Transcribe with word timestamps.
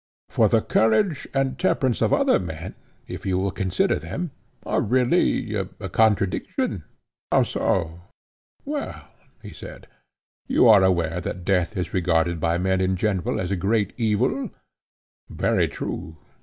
For 0.29 0.49
the 0.49 0.63
courage 0.63 1.27
and 1.31 1.59
temperance 1.59 2.01
of 2.01 2.11
other 2.11 2.39
men, 2.39 2.73
if 3.07 3.23
you 3.23 3.37
will 3.37 3.51
consider 3.51 3.99
them, 3.99 4.31
are 4.65 4.81
really 4.81 5.53
a 5.53 5.65
contradiction. 5.89 6.85
How 7.31 7.43
so? 7.43 8.01
Well, 8.65 9.07
he 9.43 9.51
said, 9.53 9.85
you 10.47 10.67
are 10.67 10.83
aware 10.83 11.21
that 11.21 11.45
death 11.45 11.77
is 11.77 11.93
regarded 11.93 12.39
by 12.39 12.57
men 12.57 12.81
in 12.81 12.95
general 12.95 13.39
as 13.39 13.51
a 13.51 13.55
great 13.55 13.93
evil. 13.95 14.49
Very 15.29 15.67
true, 15.67 16.17
he 16.19 16.25
said. 16.27 16.35